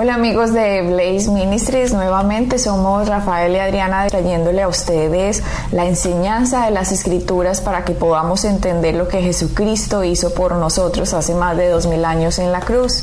[0.00, 6.66] Hola amigos de Blaze Ministries, nuevamente somos Rafael y Adriana trayéndole a ustedes la enseñanza
[6.66, 11.56] de las escrituras para que podamos entender lo que Jesucristo hizo por nosotros hace más
[11.56, 13.02] de dos mil años en la cruz.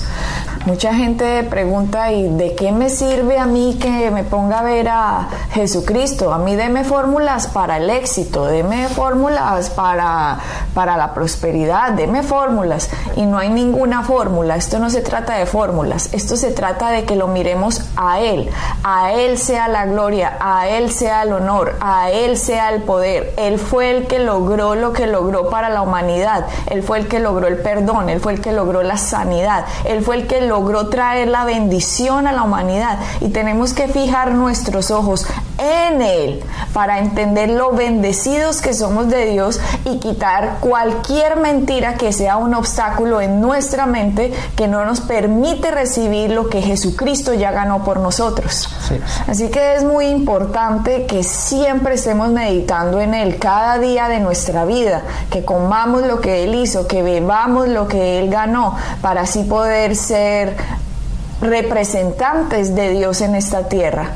[0.65, 4.89] Mucha gente pregunta, ¿y de qué me sirve a mí que me ponga a ver
[4.89, 6.33] a Jesucristo?
[6.33, 10.39] A mí deme fórmulas para el éxito, deme fórmulas para,
[10.73, 12.89] para la prosperidad, deme fórmulas.
[13.15, 17.03] Y no hay ninguna fórmula, esto no se trata de fórmulas, esto se trata de
[17.03, 18.49] que lo miremos a Él.
[18.83, 23.35] A Él sea la gloria, a Él sea el honor, a Él sea el poder.
[23.37, 27.19] Él fue el que logró lo que logró para la humanidad, Él fue el que
[27.19, 30.54] logró el perdón, Él fue el que logró la sanidad, Él fue el que logró
[30.55, 32.97] logró traer la bendición a la humanidad.
[33.19, 39.27] Y tenemos que fijar nuestros ojos en Él para entender lo bendecidos que somos de
[39.27, 45.01] Dios y quitar cualquier mentira que sea un obstáculo en nuestra mente que no nos
[45.01, 48.69] permite recibir lo que Jesucristo ya ganó por nosotros.
[49.27, 54.65] Así que es muy importante que siempre estemos meditando en Él cada día de nuestra
[54.65, 59.43] vida, que comamos lo que Él hizo, que bebamos lo que Él ganó, para así
[59.43, 60.57] poder ser
[61.41, 64.11] representantes de Dios en esta tierra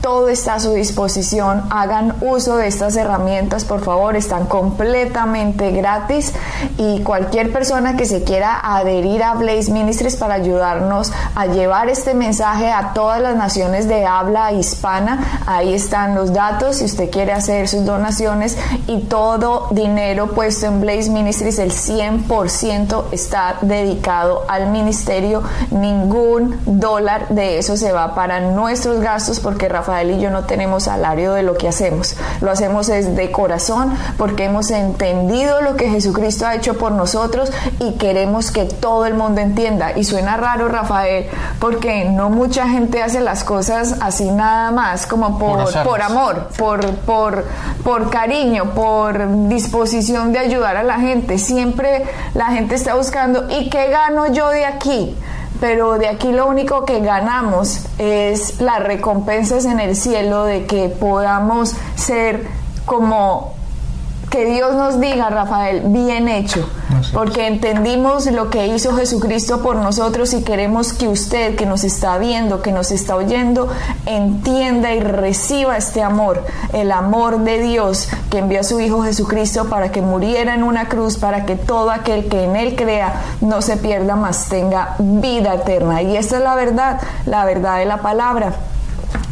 [0.00, 1.64] todo está a su disposición.
[1.70, 6.32] Hagan uso de estas herramientas, por favor, están completamente gratis
[6.78, 12.14] y cualquier persona que se quiera adherir a Blaze Ministries para ayudarnos a llevar este
[12.14, 17.32] mensaje a todas las naciones de habla hispana, ahí están los datos si usted quiere
[17.32, 24.70] hacer sus donaciones y todo dinero puesto en Blaze Ministries, el 100% está dedicado al
[24.70, 25.42] ministerio.
[25.70, 30.84] Ningún dólar de eso se va para nuestros gastos porque Rafael y yo no tenemos
[30.84, 32.16] salario de lo que hacemos.
[32.40, 37.52] Lo hacemos es de corazón porque hemos entendido lo que Jesucristo ha hecho por nosotros
[37.80, 39.96] y queremos que todo el mundo entienda.
[39.96, 41.26] Y suena raro, Rafael,
[41.58, 46.94] porque no mucha gente hace las cosas así nada más, como por, por, amor, por,
[46.96, 47.44] por,
[47.82, 51.38] por cariño, por disposición de ayudar a la gente.
[51.38, 55.16] Siempre la gente está buscando, ¿y qué gano yo de aquí?
[55.60, 60.88] Pero de aquí lo único que ganamos es las recompensas en el cielo de que
[60.88, 62.46] podamos ser
[62.84, 63.55] como
[64.36, 66.68] que Dios nos diga, Rafael, bien hecho,
[67.14, 72.18] porque entendimos lo que hizo Jesucristo por nosotros y queremos que usted que nos está
[72.18, 73.66] viendo, que nos está oyendo,
[74.04, 76.44] entienda y reciba este amor,
[76.74, 80.86] el amor de Dios que envió a su Hijo Jesucristo para que muriera en una
[80.90, 85.54] cruz, para que todo aquel que en Él crea no se pierda, más tenga vida
[85.54, 86.02] eterna.
[86.02, 88.52] Y esta es la verdad, la verdad de la palabra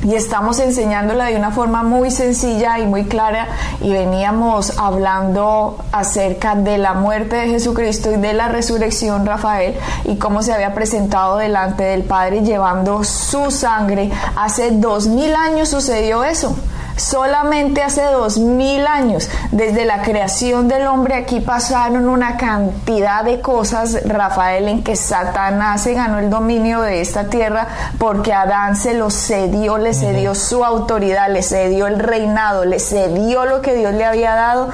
[0.04, 3.48] y estamos enseñándola de una forma muy sencilla y muy clara
[3.80, 9.74] y veníamos hablando acerca de la muerte de Jesucristo y de la resurrección Rafael
[10.04, 14.10] y cómo se había presentado delante del Padre llevando su sangre.
[14.36, 16.54] Hace dos mil años sucedió eso.
[16.96, 23.40] Solamente hace dos mil años, desde la creación del hombre, aquí pasaron una cantidad de
[23.40, 27.66] cosas, Rafael, en que Satanás se ganó el dominio de esta tierra
[27.98, 33.44] porque Adán se lo cedió, le cedió su autoridad, le cedió el reinado, le cedió
[33.44, 34.70] lo que Dios le había dado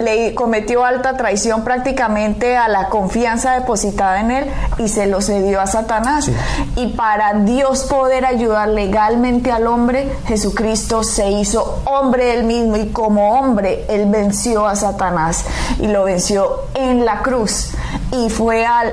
[0.00, 5.60] le cometió alta traición prácticamente a la confianza depositada en él y se lo cedió
[5.60, 6.30] a Satanás.
[6.76, 12.88] Y para Dios poder ayudar legalmente al hombre, Jesucristo se hizo hombre él mismo y
[12.88, 15.44] como hombre él venció a Satanás
[15.78, 17.72] y lo venció en la cruz
[18.12, 18.92] y fue al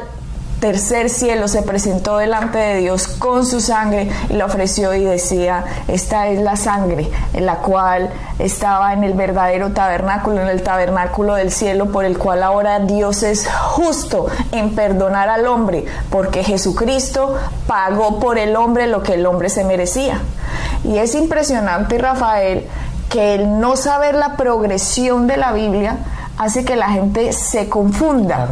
[0.59, 5.63] tercer cielo se presentó delante de Dios con su sangre y la ofreció y decía,
[5.87, 8.09] esta es la sangre en la cual
[8.39, 13.23] estaba en el verdadero tabernáculo, en el tabernáculo del cielo, por el cual ahora Dios
[13.23, 17.35] es justo en perdonar al hombre, porque Jesucristo
[17.67, 20.21] pagó por el hombre lo que el hombre se merecía.
[20.83, 22.67] Y es impresionante, Rafael,
[23.09, 25.97] que el no saber la progresión de la Biblia
[26.37, 28.49] hace que la gente se confunda.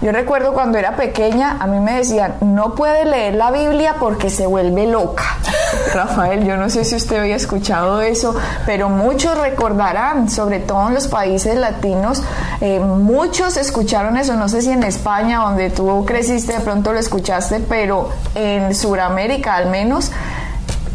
[0.00, 4.30] Yo recuerdo cuando era pequeña, a mí me decían, no puede leer la Biblia porque
[4.30, 5.24] se vuelve loca.
[5.94, 10.94] Rafael, yo no sé si usted había escuchado eso, pero muchos recordarán, sobre todo en
[10.94, 12.22] los países latinos,
[12.62, 16.98] eh, muchos escucharon eso, no sé si en España, donde tú creciste, de pronto lo
[16.98, 20.12] escuchaste, pero en Sudamérica al menos,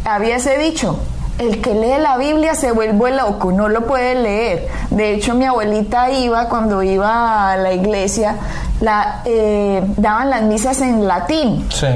[0.04, 0.98] había dicho,
[1.38, 4.68] el que lee la Biblia se vuelve loco, no lo puede leer.
[4.90, 8.36] De hecho, mi abuelita iba, cuando iba a la iglesia,
[8.80, 11.66] la, eh, daban las misas en latín.
[11.70, 11.86] Sí.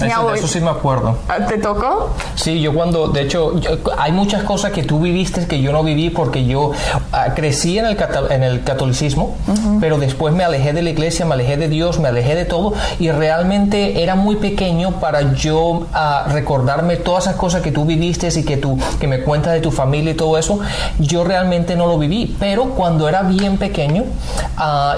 [0.00, 1.18] Eso, eso, sí me acuerdo.
[1.28, 2.10] Ah, ¿Te tocó?
[2.34, 3.54] Sí, yo cuando, de hecho,
[3.96, 6.72] hay muchas cosas que tú viviste que yo no viví porque yo
[7.12, 7.96] ah, crecí en el,
[8.30, 9.36] en el catolicismo,
[9.80, 12.74] pero después me alejé de la iglesia, me alejé de Dios, me alejé de todo
[12.98, 15.86] y realmente era muy pequeño para yo uh,
[16.30, 19.70] recordarme todas esas cosas que tú viviste y que, tú, que me cuentas de tu
[19.70, 20.60] familia y todo eso.
[20.98, 24.04] Yo realmente no lo viví, pero cuando era bien pequeño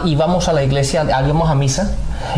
[0.04, 1.90] íbamos a la iglesia, íbamos a misa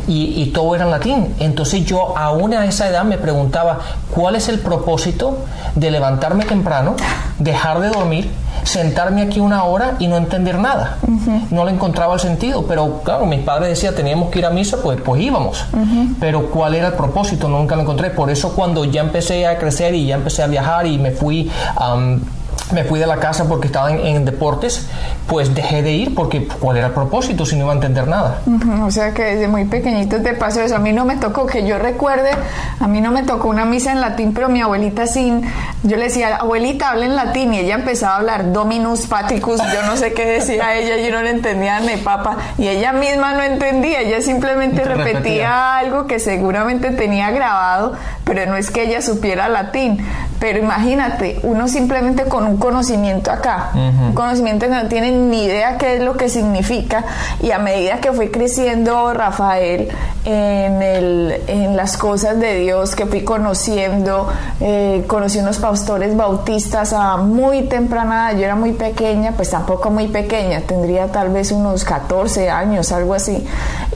[0.07, 1.35] y, todo era en latín.
[1.39, 3.81] Entonces yo aún a esa edad me preguntaba
[4.15, 5.39] cuál es el propósito
[5.75, 6.97] de levantarme temprano,
[7.39, 8.31] dejar de dormir,
[8.65, 10.99] sentarme aquí una hora y no entender nada.
[11.51, 14.79] No le encontraba el sentido, pero claro, mis padres decían teníamos que ir a misa,
[14.83, 15.65] pues, pues íbamos.
[16.21, 18.11] Pero cuál era el propósito, nunca lo encontré.
[18.11, 21.51] Por eso cuando ya empecé a crecer y ya empecé a viajar y me fui
[22.73, 24.87] me fui de la casa porque estaba en, deportes,
[25.27, 28.41] pues dejé de ir porque cuál era el propósito si no iba a entender nada.
[28.83, 30.77] o sea que desde muy pequeñito te pasó eso.
[30.77, 32.31] A mí no me tocó, que yo recuerde,
[32.81, 35.43] a mí no me tocó una misa en latín, pero mi abuelita sin,
[35.83, 39.83] yo le decía, abuelita, habla en latín y ella empezaba a hablar Dominus Patricus, yo
[39.87, 43.43] no sé qué decía ella, yo no le entendía ni papa y ella misma no
[43.43, 47.95] entendía, ella simplemente repetía algo que seguramente tenía grabado,
[48.25, 50.05] pero no es que ella supiera latín.
[50.41, 55.77] Pero imagínate, uno simplemente con un conocimiento acá, un conocimiento que no tiene ni idea
[55.79, 57.05] qué es lo que significa,
[57.43, 59.89] y a medida que fui creciendo Rafael
[60.25, 64.29] en, el, en las cosas de Dios, que fui conociendo,
[64.61, 70.09] eh, conocí unos pastores bautistas a muy temprana yo era muy pequeña, pues tampoco muy
[70.09, 73.45] pequeña, tendría tal vez unos 14 años, algo así,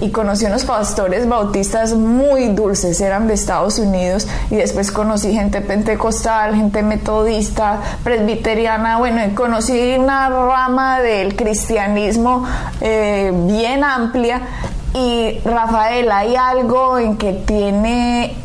[0.01, 5.61] y conocí unos pastores bautistas muy dulces, eran de Estados Unidos, y después conocí gente
[5.61, 12.45] pentecostal, gente metodista, presbiteriana, bueno, conocí una rama del cristianismo
[12.81, 14.43] eh, bien amplia.
[14.95, 18.37] Y Rafael, hay algo en que tiene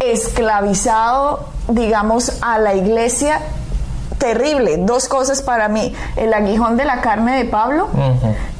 [0.00, 3.40] esclavizado, digamos, a la iglesia
[4.18, 4.76] terrible.
[4.78, 5.94] Dos cosas para mí.
[6.16, 7.88] El aguijón de la carne de Pablo,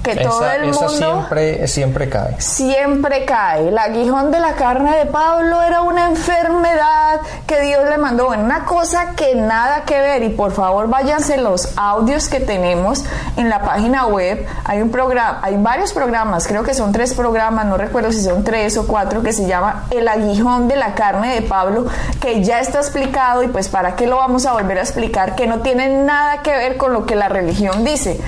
[0.03, 0.89] que todo el mundo...
[0.89, 2.41] siempre, siempre cae.
[2.41, 3.69] Siempre cae.
[3.69, 8.33] El aguijón de la carne de Pablo era una enfermedad que Dios le mandó.
[8.33, 10.23] en una cosa que nada que ver.
[10.23, 13.05] Y por favor váyanse los audios que tenemos
[13.37, 14.47] en la página web.
[14.65, 18.45] Hay un programa, hay varios programas, creo que son tres programas, no recuerdo si son
[18.45, 21.87] tres o cuatro, que se llama El aguijón de la carne de Pablo,
[22.21, 25.46] que ya está explicado y pues para qué lo vamos a volver a explicar, que
[25.47, 28.21] no tiene nada que ver con lo que la religión dice.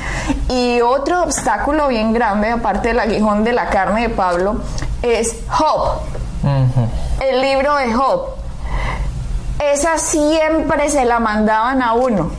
[0.49, 4.63] Y otro obstáculo bien grande, aparte del aguijón de la carne de Pablo,
[5.03, 6.01] es Job.
[7.21, 8.29] El libro de Job.
[9.59, 12.31] Esa siempre se la mandaban a uno.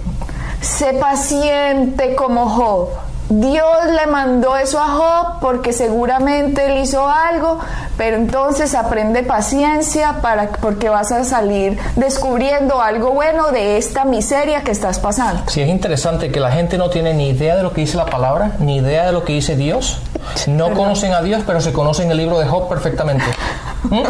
[0.61, 2.89] Sé paciente como Job
[3.29, 7.59] Dios le mandó eso a Job porque seguramente él hizo algo,
[7.95, 14.63] pero entonces aprende paciencia para, porque vas a salir descubriendo algo bueno de esta miseria
[14.63, 15.43] que estás pasando.
[15.47, 18.07] Sí, es interesante que la gente no tiene ni idea de lo que dice la
[18.07, 19.99] palabra, ni idea de lo que dice Dios.
[20.47, 23.25] No conocen a Dios, pero se conocen el libro de Job perfectamente.
[23.83, 24.03] ¿Mm?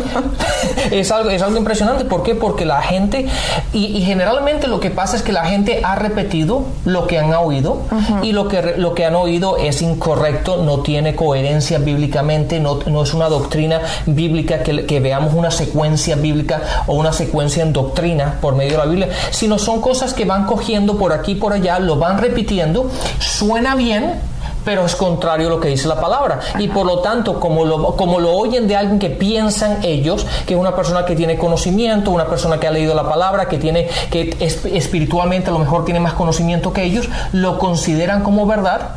[0.92, 2.06] es, algo, es algo impresionante.
[2.06, 2.36] ¿Por qué?
[2.36, 3.28] Porque la gente,
[3.74, 7.82] y, generalmente lo que pasa es que la gente ha repetido lo que han oído
[8.24, 13.04] y lo que, lo que han oído es incorrecto, no tiene coherencia bíblicamente, no, no
[13.04, 18.38] es una doctrina bíblica que, que, veamos una secuencia bíblica o una secuencia en doctrina
[18.42, 21.54] por medio de la Biblia, sino son cosas que van cogiendo por aquí y por
[21.54, 22.90] allá, lo van repitiendo,
[23.20, 24.16] suena bien,
[24.64, 26.40] pero es contrario a lo que dice la palabra.
[26.58, 30.54] Y por lo tanto, como lo, como lo oyen de alguien que piensan ellos, que
[30.54, 33.88] es una persona que tiene conocimiento, una persona que ha leído la palabra, que tiene,
[34.10, 38.92] que espiritualmente a lo mejor tiene más conocimiento que ellos, lo consideran como verdad,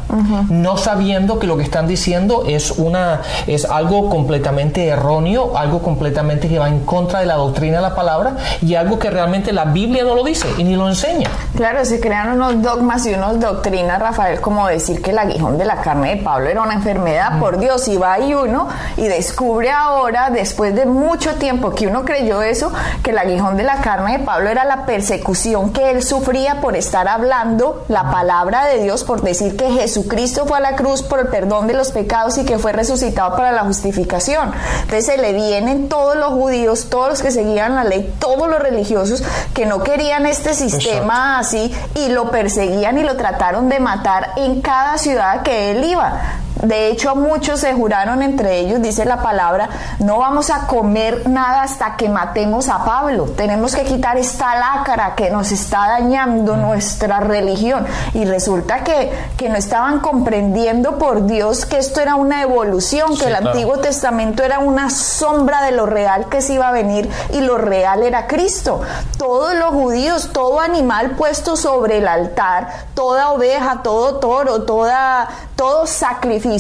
[0.49, 6.49] no sabiendo que lo que están diciendo es una, es algo completamente erróneo, algo completamente
[6.49, 9.67] que va en contra de la doctrina de la palabra y algo que realmente la
[9.67, 11.31] Biblia no lo dice y ni lo enseña.
[11.57, 15.65] Claro, se crean unos dogmas y unas doctrinas, Rafael, como decir que el aguijón de
[15.65, 19.71] la carne de Pablo era una enfermedad, por Dios, y va y uno y descubre
[19.71, 24.19] ahora, después de mucho tiempo que uno creyó eso, que el aguijón de la carne
[24.19, 29.05] de Pablo era la persecución que él sufría por estar hablando la palabra de Dios,
[29.05, 32.45] por decir que Jesucristo fue a la cruz por el perdón de los pecados y
[32.45, 34.53] que fue resucitado para la justificación.
[34.83, 38.61] Entonces se le vienen todos los judíos, todos los que seguían la ley, todos los
[38.61, 39.23] religiosos
[39.55, 44.61] que no querían este sistema así y lo perseguían y lo trataron de matar en
[44.61, 46.42] cada ciudad que él iba.
[46.63, 51.63] De hecho, muchos se juraron entre ellos, dice la palabra, no vamos a comer nada
[51.63, 53.25] hasta que matemos a Pablo.
[53.37, 57.85] Tenemos que quitar esta lácara que nos está dañando nuestra religión.
[58.15, 63.27] Y resulta que, que no estaban comprendiendo por Dios que esto era una evolución, que
[63.27, 67.41] el Antiguo Testamento era una sombra de lo real que se iba a venir y
[67.41, 68.83] lo real era Cristo.
[69.19, 75.89] Todos los judíos, todo animal puesto sobre el altar, toda oveja, todo toro, toda, todo
[75.89, 76.52] sacrificio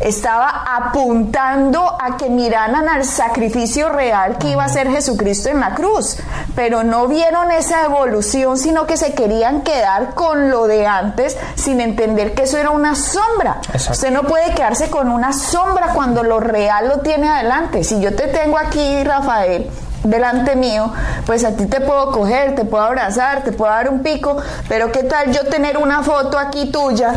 [0.00, 5.74] estaba apuntando a que miraran al sacrificio real que iba a ser Jesucristo en la
[5.74, 6.16] cruz.
[6.54, 11.80] Pero no vieron esa evolución, sino que se querían quedar con lo de antes sin
[11.80, 13.60] entender que eso era una sombra.
[13.74, 17.84] Usted no puede quedarse con una sombra cuando lo real lo tiene adelante.
[17.84, 19.70] Si yo te tengo aquí, Rafael,
[20.04, 20.92] delante mío,
[21.26, 24.36] pues a ti te puedo coger, te puedo abrazar, te puedo dar un pico,
[24.68, 27.14] pero ¿qué tal yo tener una foto aquí tuya?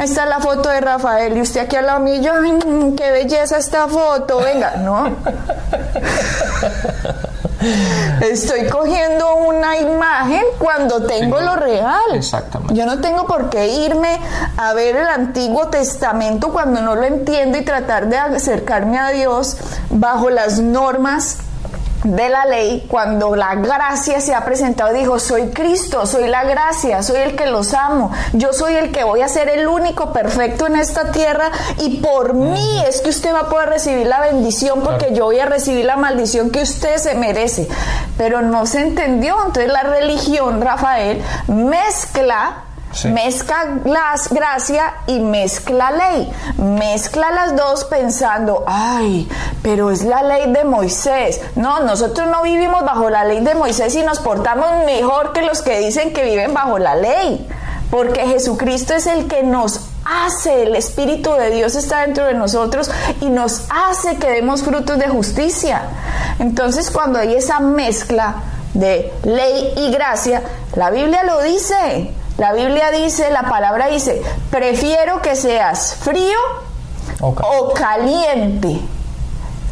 [0.00, 2.32] Esta es la foto de Rafael y usted aquí al lado mío, yo,
[2.96, 5.16] qué belleza esta foto, venga, no.
[8.20, 12.14] Estoy cogiendo una imagen cuando tengo lo real.
[12.14, 12.74] Exactamente.
[12.74, 14.20] Yo no tengo por qué irme
[14.56, 19.56] a ver el Antiguo Testamento cuando no lo entiendo y tratar de acercarme a Dios
[19.90, 21.38] bajo las normas
[22.04, 27.02] de la ley, cuando la gracia se ha presentado, dijo, soy Cristo, soy la gracia,
[27.02, 30.66] soy el que los amo, yo soy el que voy a ser el único perfecto
[30.66, 34.80] en esta tierra y por mí es que usted va a poder recibir la bendición
[34.82, 37.68] porque yo voy a recibir la maldición que usted se merece.
[38.16, 42.64] Pero no se entendió, entonces la religión, Rafael, mezcla
[43.04, 46.32] Mezcla las gracia y mezcla ley.
[46.56, 49.28] Mezcla las dos pensando, ay,
[49.62, 51.40] pero es la ley de Moisés.
[51.54, 55.62] No, nosotros no vivimos bajo la ley de Moisés y nos portamos mejor que los
[55.62, 57.46] que dicen que viven bajo la ley.
[57.90, 62.90] Porque Jesucristo es el que nos hace, el Espíritu de Dios está dentro de nosotros
[63.20, 65.82] y nos hace que demos frutos de justicia.
[66.38, 68.36] Entonces cuando hay esa mezcla
[68.74, 70.42] de ley y gracia,
[70.74, 72.12] la Biblia lo dice.
[72.38, 76.38] La Biblia dice, la palabra dice, prefiero que seas frío
[77.20, 78.78] o caliente,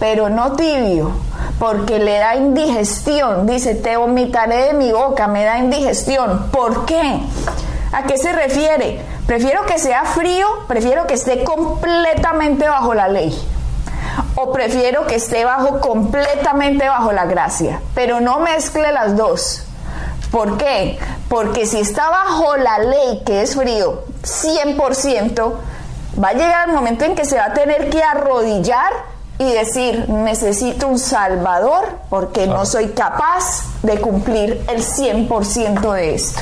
[0.01, 1.13] pero no tibio,
[1.61, 3.47] porque le da indigestión.
[3.47, 6.49] Dice, te vomitaré de mi boca, me da indigestión.
[6.51, 7.21] ¿Por qué?
[7.93, 9.01] ¿A qué se refiere?
[9.29, 13.33] Prefiero que sea frío, prefiero que esté completamente bajo la ley.
[14.35, 19.63] O prefiero que esté bajo completamente bajo la gracia, pero no mezcle las dos.
[20.31, 20.99] ¿Por qué?
[21.29, 25.55] Porque si está bajo la ley, que es frío, 100%,
[26.23, 28.93] va a llegar el momento en que se va a tener que arrodillar
[29.39, 36.41] y decir, necesito un salvador porque no soy capaz de cumplir el 100% de esto.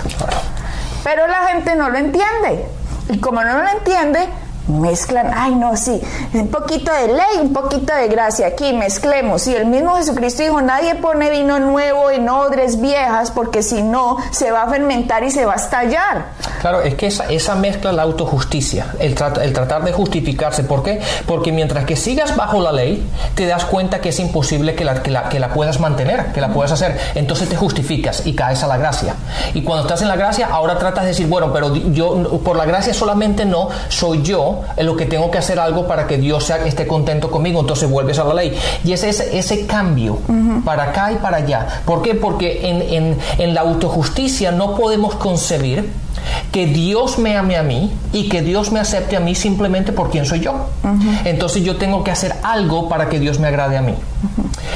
[1.02, 2.68] Pero la gente no lo entiende.
[3.10, 4.28] Y como no lo entiende,
[4.68, 6.00] mezclan, ay no, sí,
[6.32, 9.46] un poquito de ley, un poquito de gracia, aquí mezclemos.
[9.46, 14.18] Y el mismo Jesucristo dijo, nadie pone vino nuevo en odres viejas porque si no
[14.30, 16.26] se va a fermentar y se va a estallar.
[16.60, 20.64] Claro, es que esa, esa mezcla la autojusticia, el, el tratar de justificarse.
[20.64, 21.00] ¿Por qué?
[21.26, 25.02] Porque mientras que sigas bajo la ley, te das cuenta que es imposible que la,
[25.02, 26.98] que la, que la puedas mantener, que la puedas hacer.
[27.14, 29.14] Entonces te justificas y caes a la gracia.
[29.52, 32.64] Y cuando estás en la gracia, ahora tratas de decir, bueno, pero yo por la
[32.64, 36.44] gracia solamente no, soy yo en lo que tengo que hacer algo para que Dios
[36.44, 38.56] sea, esté contento conmigo, entonces vuelves a la ley.
[38.84, 40.18] Y ese es ese cambio
[40.64, 41.82] para acá y para allá.
[41.84, 42.14] ¿Por qué?
[42.14, 46.03] Porque en, en la autojusticia no podemos concebir
[46.52, 50.10] que Dios me ame a mí y que Dios me acepte a mí simplemente por
[50.10, 50.68] quien soy yo.
[51.24, 53.94] Entonces yo tengo que hacer algo para que Dios me agrade a mí.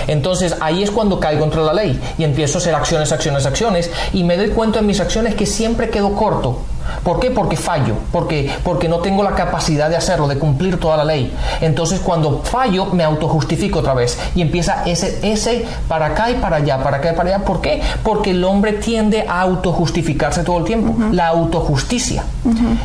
[0.07, 3.91] Entonces ahí es cuando caigo contra la ley y empiezo a hacer acciones, acciones, acciones
[4.13, 6.59] y me doy cuenta en mis acciones que siempre quedo corto
[7.03, 7.31] ¿Por qué?
[7.31, 11.33] Porque fallo, porque, porque no tengo la capacidad de hacerlo, de cumplir toda la ley.
[11.61, 16.57] Entonces cuando fallo me autojustifico otra vez y empieza ese, ese para acá y para
[16.57, 17.45] allá, para acá y para allá.
[17.45, 17.81] ¿Por qué?
[18.03, 22.25] Porque el hombre tiende a autojustificarse todo el tiempo, la autojusticia,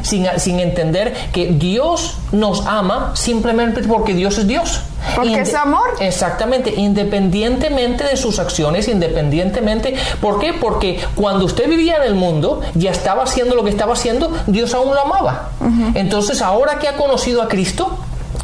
[0.01, 4.81] sin, sin entender que Dios nos ama simplemente porque Dios es Dios.
[5.15, 5.89] Porque es amor.
[5.99, 9.95] Exactamente, independientemente de sus acciones, independientemente.
[10.21, 10.53] ¿Por qué?
[10.53, 14.73] Porque cuando usted vivía en el mundo, ya estaba haciendo lo que estaba haciendo, Dios
[14.73, 15.49] aún lo amaba.
[15.93, 17.97] Entonces, ahora que ha conocido a Cristo,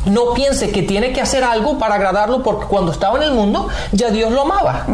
[0.10, 3.68] no piense que tiene que hacer algo para agradarlo porque cuando estaba en el mundo
[3.92, 4.86] ya Dios lo amaba.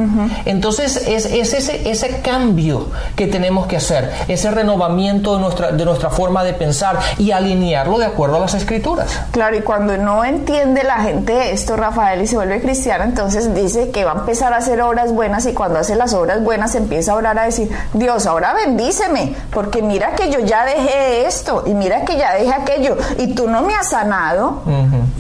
[0.45, 6.10] Entonces es, ese, ese cambio que tenemos que hacer, ese renovamiento de nuestra, de nuestra
[6.10, 9.19] forma de pensar y alinearlo de acuerdo a las escrituras.
[9.31, 13.91] Claro, y cuando no entiende la gente esto, Rafael, y se vuelve cristiano, entonces dice
[13.91, 17.13] que va a empezar a hacer obras buenas y cuando hace las obras buenas empieza
[17.13, 21.74] a orar a decir, Dios, ahora bendíceme, porque mira que yo ya dejé esto y
[21.74, 24.62] mira que ya dejé aquello y tú no me has sanado.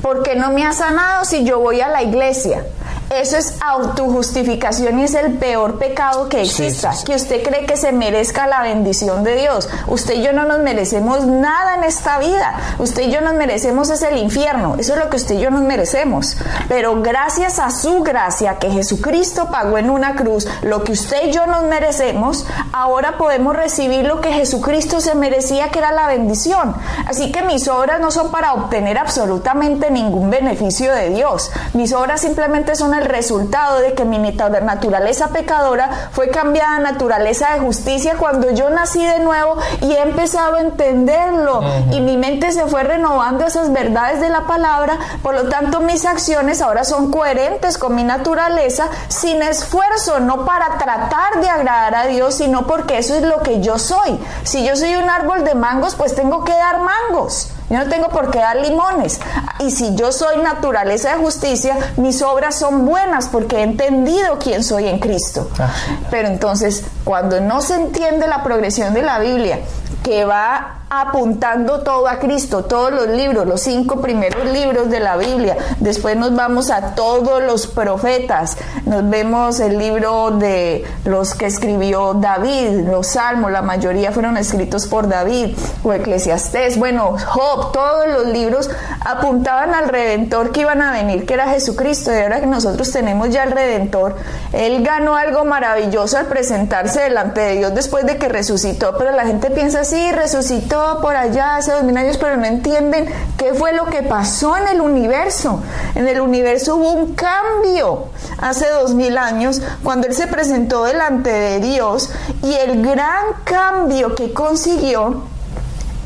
[0.01, 2.63] ¿Por qué no me ha sanado si yo voy a la iglesia?
[3.09, 6.91] Eso es autojustificación y es el peor pecado que exista.
[7.05, 9.69] Que usted cree que se merezca la bendición de Dios.
[9.87, 12.59] Usted y yo no nos merecemos nada en esta vida.
[12.79, 14.75] Usted y yo nos merecemos es el infierno.
[14.79, 16.35] Eso es lo que usted y yo nos merecemos.
[16.67, 21.31] Pero gracias a su gracia que Jesucristo pagó en una cruz, lo que usted y
[21.31, 26.75] yo nos merecemos, ahora podemos recibir lo que Jesucristo se merecía, que era la bendición.
[27.05, 31.51] Así que mis obras no son para obtener absolutamente ningún beneficio de Dios.
[31.73, 37.53] Mis obras simplemente son el resultado de que mi naturaleza pecadora fue cambiada a naturaleza
[37.53, 41.61] de justicia cuando yo nací de nuevo y he empezado a entenderlo
[41.91, 46.05] y mi mente se fue renovando esas verdades de la palabra, por lo tanto mis
[46.05, 52.05] acciones ahora son coherentes con mi naturaleza sin esfuerzo, no para tratar de agradar a
[52.07, 54.19] Dios, sino porque eso es lo que yo soy.
[54.43, 57.54] Si yo soy un árbol de mangos, pues tengo que dar mangos.
[57.69, 59.19] Yo no tengo por qué dar limones.
[59.59, 64.63] Y si yo soy naturaleza de justicia, mis obras son buenas porque he entendido quién
[64.63, 65.49] soy en Cristo.
[65.59, 65.73] Ah,
[66.11, 69.59] Pero entonces, cuando no se entiende la progresión de la Biblia,
[70.03, 75.17] que va apuntando todo a Cristo, todos los libros, los cinco primeros libros de la
[75.17, 75.57] Biblia.
[75.79, 78.57] Después nos vamos a todos los profetas.
[78.85, 84.85] Nos vemos el libro de los que escribió David, los salmos, la mayoría fueron escritos
[84.85, 88.69] por David, o Eclesiastés, bueno, Job, todos los libros
[89.01, 92.11] apuntaban al Redentor que iban a venir, que era Jesucristo.
[92.13, 94.15] Y ahora que nosotros tenemos ya el Redentor,
[94.53, 99.25] Él ganó algo maravilloso al presentarse delante de Dios después de que resucitó, pero la
[99.25, 103.73] gente piensa así, resucitó por allá hace dos mil años, pero no entienden qué fue
[103.73, 105.61] lo que pasó en el universo.
[105.95, 111.29] En el universo hubo un cambio hace dos mil años cuando Él se presentó delante
[111.29, 112.11] de Dios
[112.43, 115.23] y el gran cambio que consiguió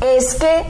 [0.00, 0.64] es que,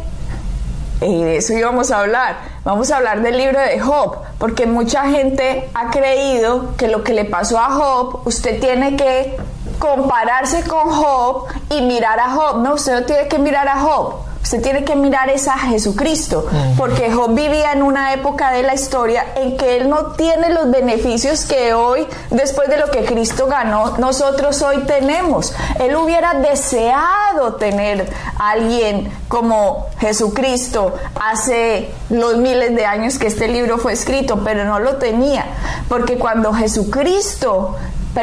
[1.06, 5.04] y de eso íbamos a hablar, vamos a hablar del libro de Job, porque mucha
[5.04, 9.36] gente ha creído que lo que le pasó a Job, usted tiene que
[9.80, 12.58] compararse con Job y mirar a Job.
[12.58, 14.30] No, usted no tiene que mirar a Job.
[14.42, 18.74] Usted tiene que mirar es a Jesucristo, porque Job vivía en una época de la
[18.74, 23.46] historia en que él no tiene los beneficios que hoy, después de lo que Cristo
[23.46, 25.54] ganó, nosotros hoy tenemos.
[25.78, 33.46] Él hubiera deseado tener a alguien como Jesucristo hace los miles de años que este
[33.46, 35.44] libro fue escrito, pero no lo tenía,
[35.88, 37.76] porque cuando Jesucristo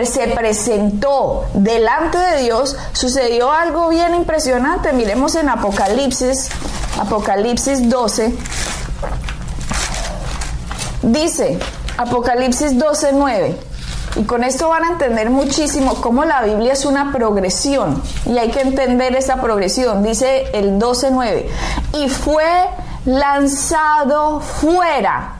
[0.06, 4.94] se presentó delante de Dios, sucedió algo bien impresionante.
[4.94, 6.50] Miremos en Apocalipsis,
[7.00, 8.34] Apocalipsis 12.
[11.04, 11.60] Dice,
[11.98, 13.60] Apocalipsis 12, 9.
[14.18, 18.02] Y con esto van a entender muchísimo cómo la Biblia es una progresión.
[18.26, 20.04] Y hay que entender esa progresión.
[20.04, 21.46] Dice el 12.9.
[21.94, 22.44] Y fue
[23.06, 25.34] lanzado fuera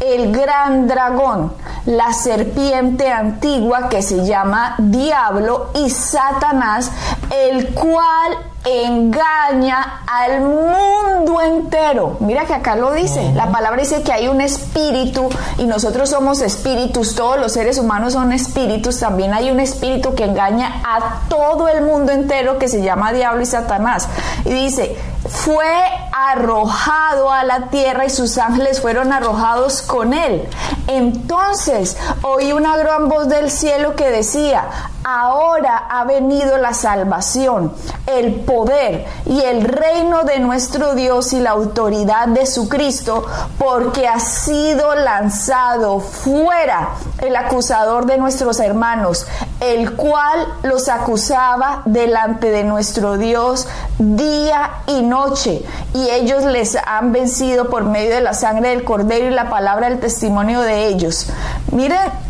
[0.00, 1.52] el gran dragón,
[1.86, 6.90] la serpiente antigua que se llama diablo y Satanás,
[7.30, 8.32] el cual
[8.64, 12.16] engaña al mundo entero.
[12.20, 16.40] Mira que acá lo dice, la palabra dice que hay un espíritu y nosotros somos
[16.40, 21.68] espíritus, todos los seres humanos son espíritus, también hay un espíritu que engaña a todo
[21.68, 24.08] el mundo entero que se llama diablo y Satanás.
[24.46, 24.96] Y dice,
[25.28, 25.66] fue
[26.12, 30.48] arrojado a la tierra y sus ángeles fueron arrojados con él.
[30.86, 34.64] Entonces oí una gran voz del cielo que decía,
[35.02, 37.72] ahora ha venido la salvación,
[38.06, 43.26] el poder y el reino de nuestro Dios y la autoridad de su Cristo,
[43.58, 49.26] porque ha sido lanzado fuera el acusador de nuestros hermanos,
[49.72, 53.66] el cual los acusaba delante de nuestro Dios
[53.98, 55.62] día y noche,
[55.94, 59.88] y ellos les han vencido por medio de la sangre del cordero y la palabra
[59.88, 61.28] del testimonio de ellos.
[61.72, 62.24] Miren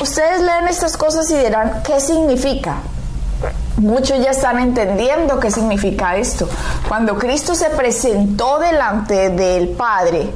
[0.00, 2.76] Ustedes leen estas cosas y dirán, ¿qué significa?
[3.76, 6.48] Muchos ya están entendiendo qué significa esto.
[6.88, 10.32] Cuando Cristo se presentó delante del Padre,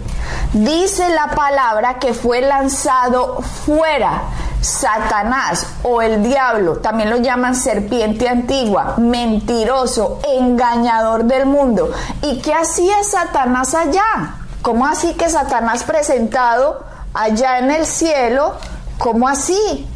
[0.53, 4.25] dice la palabra que fue lanzado fuera.
[4.61, 11.91] Satanás o el diablo, también lo llaman serpiente antigua, mentiroso, engañador del mundo.
[12.21, 14.35] ¿Y qué hacía Satanás allá?
[14.61, 18.57] ¿Cómo así que Satanás presentado allá en el cielo?
[18.99, 19.89] ¿Cómo así?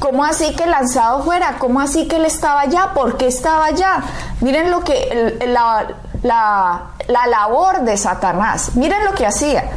[0.00, 1.56] ¿Cómo así que lanzado fuera?
[1.58, 2.92] ¿Cómo así que él estaba allá?
[2.94, 4.02] ¿Por qué estaba allá?
[4.40, 5.88] Miren lo que la,
[6.22, 8.74] la, la labor de Satanás.
[8.76, 9.70] Miren lo que hacía.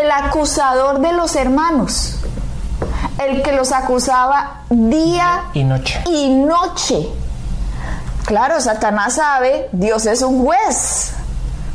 [0.00, 2.20] El acusador de los hermanos.
[3.18, 6.02] El que los acusaba día y noche.
[6.06, 7.08] Y noche.
[8.26, 11.12] Claro, Satanás sabe, Dios es un juez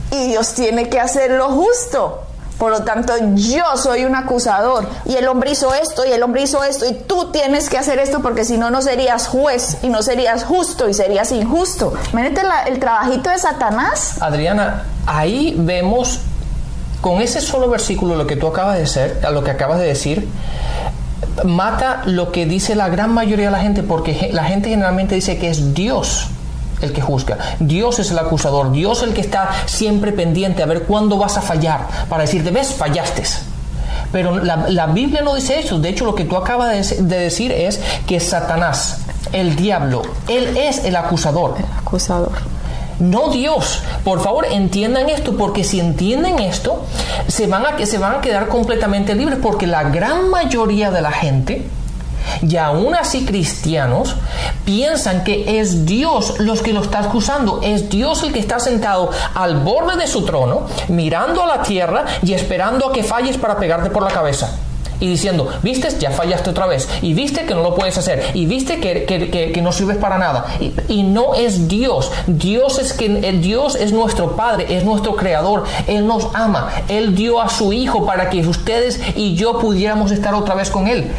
[0.10, 2.24] y Dios tiene que hacer lo justo.
[2.60, 6.41] Por lo tanto, yo soy un acusador y el hombre hizo esto y el hombre
[6.41, 9.88] hizo esto y tú tienes que hacer esto porque si no, no serías juez y
[9.88, 11.93] no serías justo y serías injusto.
[12.12, 14.22] Imagínate el trabajito de Satanás.
[14.22, 16.19] Adriana, ahí vemos
[17.00, 20.28] con ese solo versículo lo que tú acabas de ser, lo que acabas de decir,
[21.45, 25.38] mata lo que dice la gran mayoría de la gente porque la gente generalmente dice
[25.38, 26.28] que es Dios
[26.82, 27.38] el que juzga.
[27.60, 28.72] Dios es el acusador.
[28.72, 32.74] Dios el que está siempre pendiente a ver cuándo vas a fallar para decirte, ves,
[32.74, 33.24] fallaste.
[34.12, 35.80] Pero la, Biblia no dice eso.
[35.80, 39.02] De hecho, lo que tú acabas de, de, decir es que Satanás,
[39.34, 41.56] el diablo, él es el acusador.
[41.58, 42.32] El acusador.
[43.00, 43.82] No Dios.
[44.04, 46.86] Por favor, entiendan esto, porque si entienden esto,
[47.28, 51.12] se van a, se van a quedar completamente libres, porque la gran mayoría de la
[51.12, 51.65] gente
[52.42, 54.15] y aún así cristianos
[54.65, 59.12] piensan que es Dios los que lo está acusando, es Dios el que está sentado
[59.36, 63.58] al borde de su trono, mirando a la tierra y esperando a que falles para
[63.58, 64.50] pegarte por la cabeza.
[65.02, 68.46] Y diciendo, viste, ya fallaste otra vez, y viste que no lo puedes hacer, y
[68.46, 70.46] viste que, no sirves para nada.
[70.89, 75.63] Y, no es Dios, Dios es, que, eh, Dios es nuestro Padre, es nuestro Creador,
[75.88, 80.34] Él nos ama, Él dio a su Hijo para que ustedes y yo pudiéramos estar
[80.34, 81.12] otra vez con Él.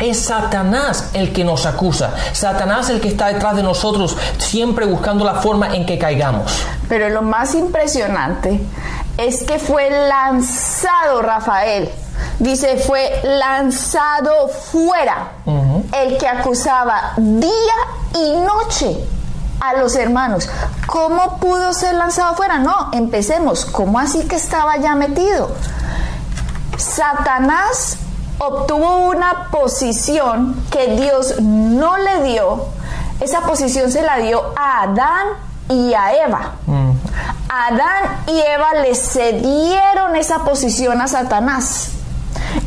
[0.00, 2.14] Es Satanás el que nos acusa.
[2.32, 6.52] Satanás el que está detrás de nosotros, siempre buscando la forma en que caigamos.
[6.88, 8.60] Pero lo más impresionante
[9.16, 11.90] es que fue lanzado Rafael.
[12.38, 15.32] Dice, fue lanzado fuera
[15.92, 17.50] el que acusaba día
[18.14, 18.96] y noche
[19.60, 20.48] a los hermanos.
[20.86, 22.58] ¿Cómo pudo ser lanzado fuera?
[22.58, 23.64] No, empecemos.
[23.64, 25.50] ¿Cómo así que estaba ya metido?
[26.76, 27.96] Satanás
[28.38, 32.66] obtuvo una posición que Dios no le dio,
[33.20, 35.26] esa posición se la dio a Adán
[35.68, 36.52] y a Eva.
[36.66, 36.90] Mm.
[37.48, 41.90] Adán y Eva le cedieron esa posición a Satanás.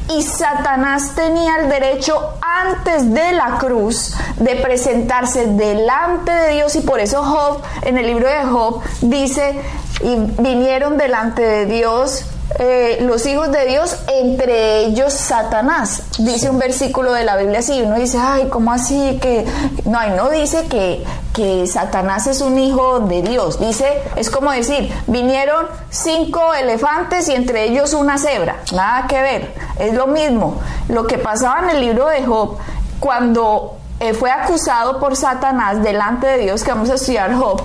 [0.09, 6.81] Y Satanás tenía el derecho antes de la cruz de presentarse delante de Dios y
[6.81, 9.61] por eso Job, en el libro de Job, dice,
[10.01, 12.25] y vinieron delante de Dios
[12.59, 16.03] eh, los hijos de Dios, entre ellos Satanás.
[16.17, 19.19] Dice un versículo de la Biblia así, uno dice, ay, ¿cómo así?
[19.21, 19.45] Que
[19.85, 23.59] no, no dice que, que Satanás es un hijo de Dios.
[23.59, 28.57] Dice, es como decir, vinieron cinco elefantes y entre ellos una cebra.
[28.73, 30.59] Nada que ver, es lo mismo.
[30.89, 32.57] Lo que pasaba en el libro de Job,
[32.99, 37.61] cuando eh, fue acusado por Satanás delante de Dios, que vamos a estudiar Job,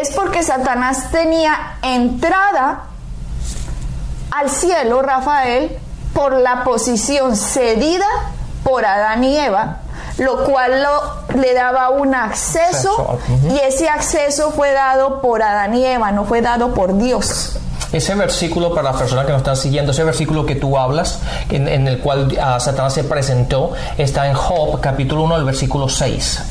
[0.00, 2.84] es porque Satanás tenía entrada
[4.32, 5.78] al cielo Rafael
[6.14, 8.06] por la posición cedida
[8.64, 9.78] por Adán y Eva,
[10.18, 10.84] lo cual
[11.34, 13.18] le daba un acceso
[13.50, 17.58] y ese acceso fue dado por Adán y Eva, no fue dado por Dios.
[17.92, 21.68] Ese versículo, para las personas que nos están siguiendo, ese versículo que tú hablas, en,
[21.68, 26.42] el cual ah, Satanás se presentó, está en Job capítulo 1, el versículo 6.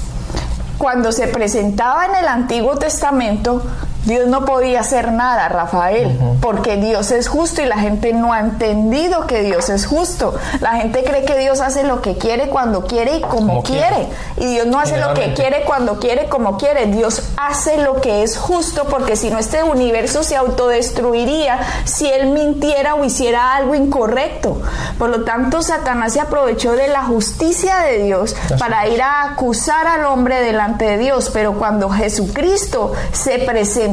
[0.77, 3.63] Cuando se presentaba en el Antiguo Testamento,
[4.05, 8.39] Dios no podía hacer nada, Rafael, porque Dios es justo y la gente no ha
[8.39, 10.33] entendido que Dios es justo.
[10.59, 14.07] La gente cree que Dios hace lo que quiere cuando quiere y como, quiere.
[14.37, 16.87] Y Dios no hace lo que quiere cuando quiere como quiere.
[16.87, 22.27] Dios hace lo que es justo porque si no este universo se autodestruiría si Él
[22.29, 24.61] mintiera o hiciera algo incorrecto.
[24.97, 29.85] Por lo tanto, Satanás se aprovechó de la justicia de Dios para ir a acusar
[29.87, 31.29] al hombre delante de Dios.
[31.31, 33.90] Pero cuando Jesucristo se presentó,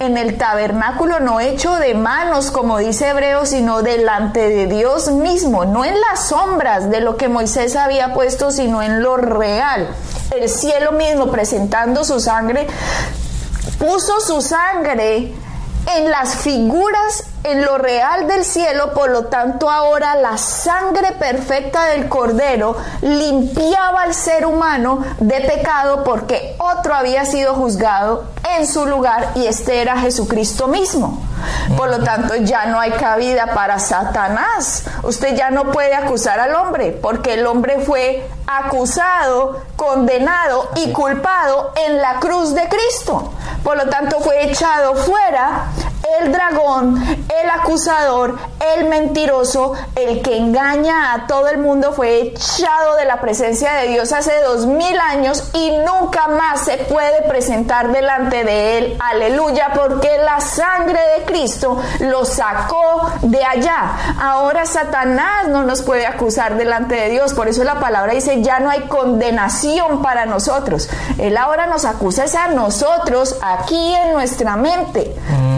[0.00, 5.64] en el tabernáculo no hecho de manos, como dice Hebreo, sino delante de Dios mismo,
[5.64, 9.88] no en las sombras de lo que Moisés había puesto, sino en lo real.
[10.34, 12.66] El cielo mismo presentando su sangre,
[13.78, 15.34] puso su sangre
[15.94, 21.86] en las figuras, en lo real del cielo, por lo tanto ahora la sangre perfecta
[21.86, 28.24] del Cordero limpiaba al ser humano de pecado porque otro había sido juzgado
[28.58, 31.22] en su lugar y este era Jesucristo mismo.
[31.76, 34.84] Por lo tanto, ya no hay cabida para Satanás.
[35.02, 41.72] Usted ya no puede acusar al hombre porque el hombre fue acusado, condenado y culpado
[41.86, 43.32] en la cruz de Cristo.
[43.66, 45.64] Por lo tanto, fue echado fuera
[46.20, 48.38] el dragón, el acusador,
[48.76, 53.88] el mentiroso, el que engaña a todo el mundo, fue echado de la presencia de
[53.88, 58.96] Dios hace dos mil años y nunca más se puede presentar delante de él.
[58.98, 64.16] Aleluya, porque la sangre de Cristo lo sacó de allá.
[64.20, 67.34] Ahora Satanás no nos puede acusar delante de Dios.
[67.34, 70.88] Por eso la palabra dice, ya no hay condenación para nosotros.
[71.18, 75.14] Él ahora nos acusa a nosotros aquí en nuestra mente.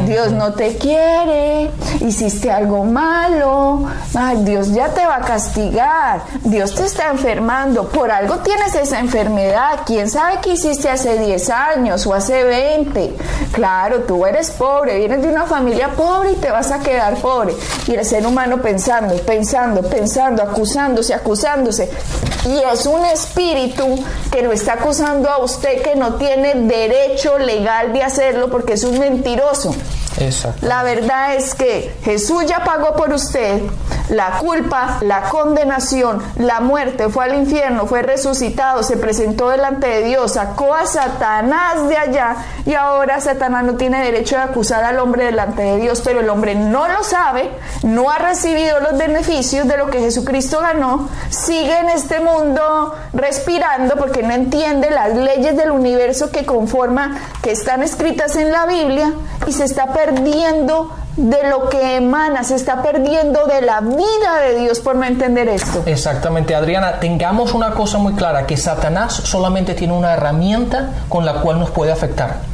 [0.06, 1.70] Dios no te quiere,
[2.01, 8.11] hiciste algo malo, Ay, Dios ya te va a castigar, Dios te está enfermando, por
[8.11, 13.14] algo tienes esa enfermedad, quién sabe qué hiciste hace 10 años o hace 20.
[13.53, 17.55] Claro, tú eres pobre, vienes de una familia pobre y te vas a quedar pobre.
[17.87, 21.90] Y el ser humano pensando, pensando, pensando, acusándose, acusándose.
[22.46, 23.85] Y es un espíritu
[24.31, 28.85] que lo está acusando a usted que no tiene derecho legal de hacerlo porque es
[28.85, 29.74] un mentiroso.
[30.62, 33.61] La verdad es que Jesús ya pagó por usted
[34.09, 40.03] la culpa, la condenación, la muerte, fue al infierno, fue resucitado, se presentó delante de
[40.05, 44.99] Dios, sacó a Satanás de allá y ahora Satanás no tiene derecho de acusar al
[44.99, 47.51] hombre delante de Dios, pero el hombre no lo sabe,
[47.83, 53.97] no ha recibido los beneficios de lo que Jesucristo ganó, sigue en este mundo respirando
[53.97, 59.12] porque no entiende las leyes del universo que conforman, que están escritas en la Biblia
[59.47, 64.61] y se está perdiendo de lo que emana, se está perdiendo de la vida de
[64.61, 65.83] Dios por no entender esto.
[65.85, 71.35] Exactamente, Adriana, tengamos una cosa muy clara, que Satanás solamente tiene una herramienta con la
[71.40, 72.47] cual nos puede afectar.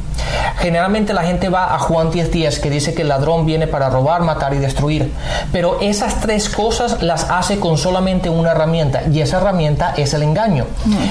[0.57, 3.89] Generalmente la gente va a Juan 10 días que dice que el ladrón viene para
[3.89, 5.11] robar, matar y destruir.
[5.51, 10.23] Pero esas tres cosas las hace con solamente una herramienta y esa herramienta es el
[10.23, 10.65] engaño.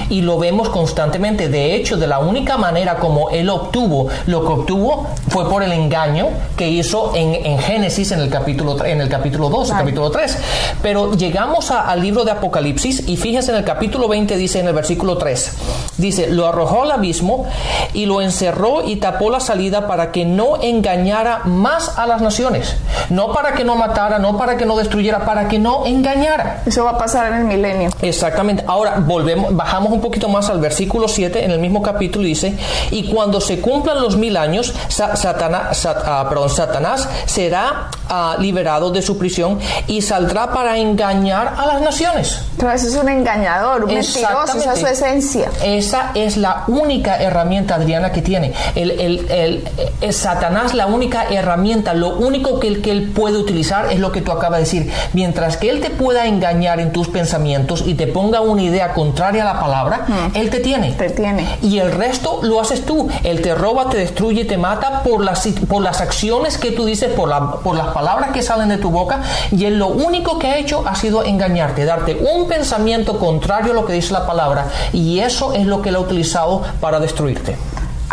[0.09, 1.49] Y lo vemos constantemente.
[1.49, 5.73] De hecho, de la única manera como él obtuvo lo que obtuvo fue por el
[5.73, 10.39] engaño que hizo en, Génesis en el capítulo, en el capítulo 2, el capítulo 3.
[10.83, 14.75] Pero llegamos al libro de Apocalipsis y fíjense en el capítulo 20 dice en el
[14.75, 15.53] versículo 3,
[15.99, 17.47] dice, lo arrojó al abismo
[17.93, 22.77] y lo encerró y tapó la salida para que no engañara más a las naciones.
[23.11, 26.62] No para que no matara, no para que no destruyera, para que no engañara.
[26.66, 27.90] Eso va a pasar en el milenio.
[28.03, 28.64] Exactamente.
[28.66, 32.57] Ahora volvemos, bajamos un poquito más al versículo 7 en el mismo capítulo dice,
[32.90, 39.03] y cuando se cumplan los mil años, Satanás, ah, perdón, Satanás será ah, liberado de
[39.03, 42.40] su prisión y saldrá para engañar a las naciones.
[42.53, 45.50] Entonces es un engañador, un mentiroso, esa es su esencia.
[45.62, 48.53] Esa es la única herramienta, Adriana, que tiene.
[48.74, 49.64] El, el,
[50.11, 54.33] Satanás la única herramienta, lo único que, que él puede utilizar es lo que tú
[54.33, 54.93] acabas de decir.
[55.12, 59.43] Mientras que él te pueda engañar en tus pensamientos y te ponga una idea contraria
[59.43, 60.93] a la palabra, él te tiene.
[60.93, 61.47] Te tiene.
[61.62, 63.09] Y el resto lo haces tú.
[63.23, 67.12] Él te roba, te destruye, te mata por las, por las acciones que tú dices,
[67.12, 69.23] por, la, por las palabras que salen de tu boca.
[69.51, 73.75] Y él lo único que ha hecho ha sido engañarte, darte un pensamiento contrario a
[73.75, 74.67] lo que dice la palabra.
[74.93, 77.57] Y eso es lo que él ha utilizado para destruirte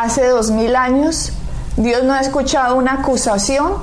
[0.01, 1.31] hace dos mil años,
[1.77, 3.73] Dios no ha escuchado una acusación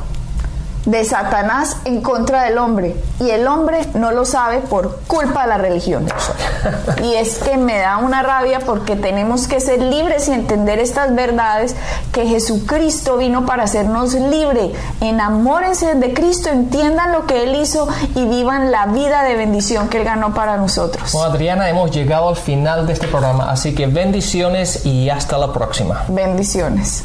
[0.90, 5.48] de Satanás en contra del hombre y el hombre no lo sabe por culpa de
[5.48, 6.06] la religión.
[7.02, 11.14] Y es que me da una rabia porque tenemos que ser libres y entender estas
[11.14, 11.76] verdades
[12.12, 14.72] que Jesucristo vino para hacernos libres.
[15.00, 19.98] Enamórense de Cristo, entiendan lo que Él hizo y vivan la vida de bendición que
[19.98, 21.12] Él ganó para nosotros.
[21.12, 25.52] Bueno, Adriana, hemos llegado al final de este programa, así que bendiciones y hasta la
[25.52, 26.04] próxima.
[26.08, 27.04] Bendiciones.